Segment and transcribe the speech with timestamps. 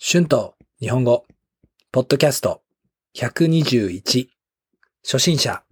[0.00, 1.24] 春と日本語、
[1.92, 2.62] ポッドキャスト。
[3.16, 4.26] 121
[5.04, 5.62] 初心者。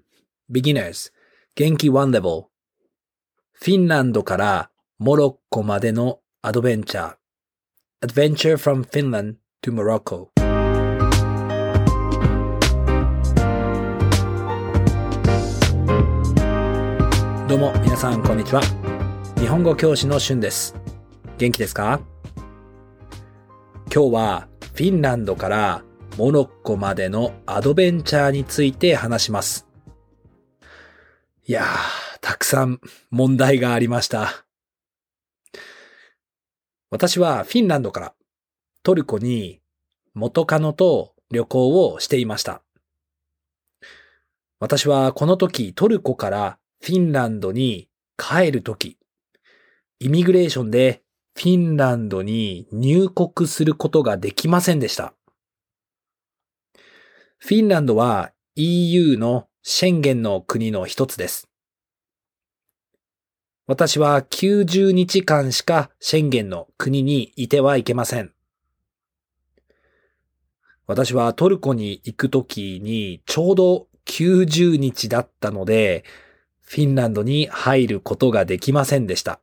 [0.50, 1.10] beginners
[1.56, 2.46] 元気 one level
[3.52, 8.06] フィンランドからモロッコまでのアドベンチャー。
[8.06, 10.28] Adventure from Finland to Morocco
[17.48, 18.62] どうも皆さんこんにちは。
[19.36, 20.74] 日本語教師の春です。
[21.38, 22.00] 元気ですか？
[23.94, 25.84] 今日はフィンランドから
[26.16, 29.66] モロッコまでのアドベンチャーについて話します。
[31.44, 31.66] いやー、
[32.22, 34.46] たくさん問題がありました。
[36.88, 38.14] 私はフィンランドから
[38.82, 39.60] トルコに
[40.14, 42.62] 元カノと旅行をしていました。
[44.58, 48.96] 私はこの時トルコからフィンランドに帰る時、
[49.98, 51.01] イミグレーションで
[51.34, 55.14] フィンランドに入国することができませんでした。
[57.38, 61.48] フィンランドは EU のシェンゲンの国の一つです。
[63.66, 68.32] 私は90日間しかシェンゲンの国にいてはいけません。
[70.86, 76.04] 私はトルコに行くときにちょうど90日だったので、
[76.60, 79.40] フィンランドに入ることができませんでした。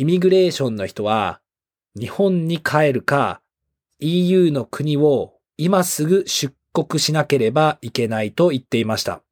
[0.00, 1.42] イミグレーションの人は、
[1.94, 3.42] 日本に帰るか、
[3.98, 9.22] EU の国を今すぐ出国しなければいけないと言っていました。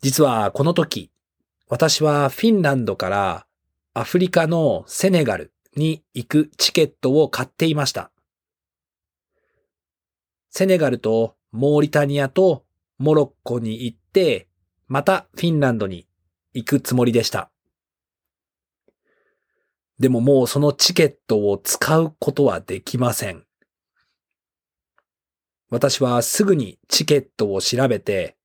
[0.00, 1.12] 実はこの時、
[1.68, 3.46] 私はフィンランドから
[3.94, 8.10] アフリカのセネガルに行くチケットを買っていました。
[10.50, 12.64] セネガルとモーリタニアと
[12.98, 14.48] モロッコに行って、
[14.88, 16.08] またフィンランドに
[16.52, 17.51] 行くつもりでした。
[20.02, 23.44] でももうそのチケットを使うことはできません。
[25.70, 28.36] 私はすぐにチケットを調べて、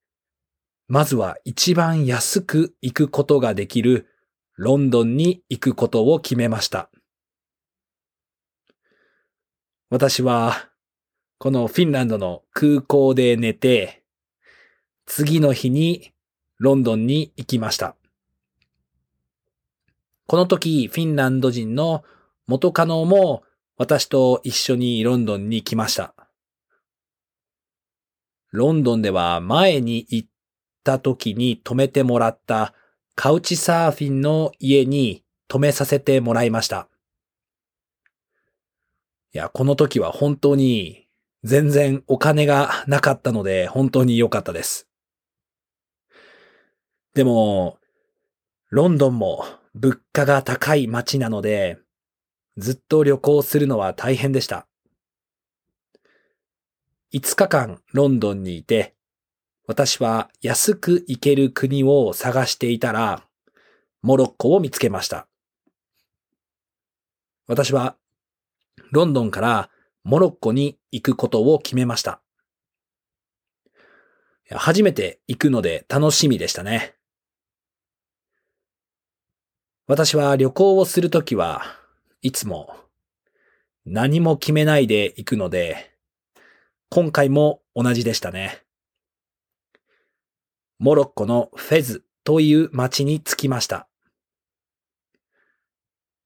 [0.88, 4.08] まずは一番安く行くことができる
[4.56, 6.92] ロンドンに行くことを決めました。
[9.90, 10.70] 私は
[11.40, 14.04] このフィンランドの空港で寝て、
[15.08, 16.12] 次の日に
[16.60, 17.96] ロンドンに行きました。
[20.28, 22.04] この時、フィンランド人の
[22.48, 23.44] 元カノも
[23.78, 26.14] 私と一緒にロンドンに来ました。
[28.52, 30.30] ロンドンでは前に行っ
[30.84, 32.74] た時に泊めてもらった
[33.16, 36.90] カウチサーフィンの家に泊めさせてもらいました。
[39.34, 41.08] いや、この時は本当に
[41.44, 44.90] 全然お金がなかったので本当に良かったです。
[47.14, 47.78] でも、
[48.70, 49.46] ロンドンも
[49.80, 51.78] 物価が高い街なので、
[52.58, 54.68] ずっと旅行するのは大変でした。
[57.14, 58.96] 5日間ロンドンにいて、
[59.68, 63.28] 私は安く行ける国を探していたら、
[64.02, 65.28] モロッコを見つけました。
[67.46, 67.98] 私は
[68.92, 69.70] ロンドンから
[70.04, 72.20] モロッコに行くことを決めました。
[74.50, 76.97] 初めて行くので楽しみでしたね。
[79.88, 81.64] 私は旅行をするときは
[82.22, 82.76] いつも
[83.86, 85.94] 何も決めないで行くので、
[86.90, 88.64] 今回も同じでしたね。
[90.78, 93.88] モロッコのフェズという街に着きました。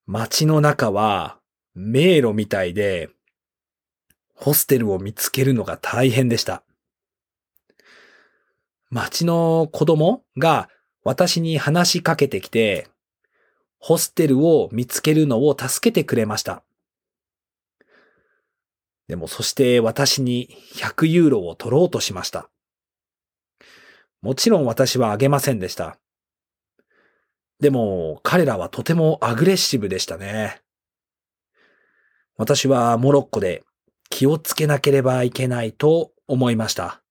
[0.07, 1.37] 街の中は
[1.75, 3.11] 迷路みたいで、
[4.33, 6.63] ホステルを見つけるのが大変でした。
[8.89, 10.67] 街の子供が
[11.03, 12.87] 私に話しかけてきて、
[13.81, 16.63] ホステルを見つけるのを助けてくれました。
[19.07, 22.49] でもそして私に100ユーロを取ろうとしました。
[24.21, 25.97] もちろん私はあげませんでした。
[27.59, 30.61] でも彼らはとてもアグレッシブでしたね。
[32.37, 33.63] 私はモロッコで
[34.11, 37.01] 気をつけなければいけないと思いました。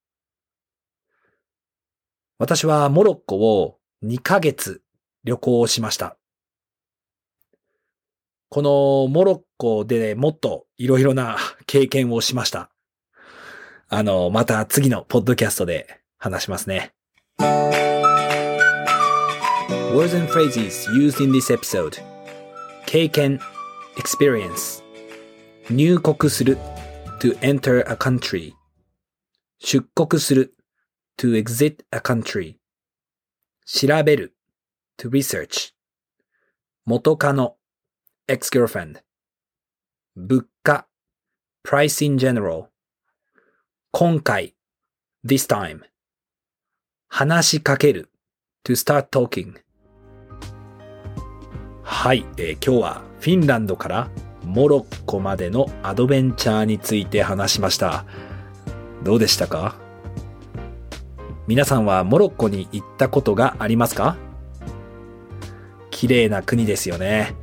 [2.39, 4.83] 私はモロッコを2ヶ月
[5.25, 6.17] 旅行しました。
[8.53, 11.37] このモロッコでもっといろいろな
[11.67, 12.69] 経験をしました。
[13.89, 16.93] あの、また次のポッドキャストで話しますね。
[19.93, 22.03] Words and phrases used in this episode
[22.87, 23.39] 経験
[23.97, 24.83] experience
[25.71, 26.59] 入国する
[27.21, 28.55] to enter a country
[29.61, 30.57] 出国する
[31.17, 32.57] to exit a country
[33.65, 34.35] 調べる
[34.99, 35.71] to research
[36.85, 37.57] 元カノ
[38.31, 39.03] ex-girlfriend.
[40.15, 40.87] 物価。
[41.67, 42.67] Price in general.
[43.91, 44.55] 今回。
[45.27, 45.81] This time.
[47.09, 48.09] 話しかける。
[48.65, 49.55] To start talking.
[51.83, 54.11] はい、えー今日はフィンランドから
[54.45, 58.05] モロッコまでのアドベンチャーについて話しました。
[59.03, 59.75] どうでしたか？
[61.49, 64.17] 皆さんはモロッコに行ったことがありますか？
[65.91, 67.35] 綺麗な国ですよね。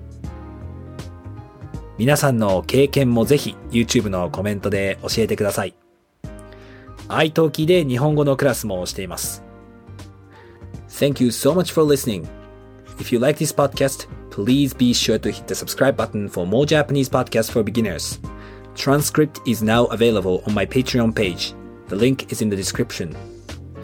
[1.97, 5.73] 皆さんの経験もぜひ YouTube のコメントで教えてください。
[7.07, 9.43] iTalki で日本語のクラスもしています。
[10.89, 12.27] Thank you so much for listening.
[12.99, 16.65] If you like this podcast, please be sure to hit the subscribe button for more
[16.65, 18.19] Japanese podcasts for beginners.
[18.75, 21.55] Transcript is now available on my Patreon page.
[21.87, 23.15] The link is in the description.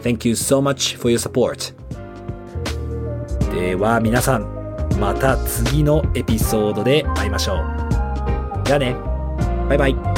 [0.02, 1.74] Thank you so much for your support.
[3.52, 7.83] では皆さん、また次のエピソードで会いましょう。
[8.64, 8.96] じゃあね。
[9.68, 10.13] バイバイ。